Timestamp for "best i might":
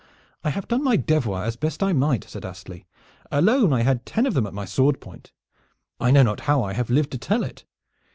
1.57-2.23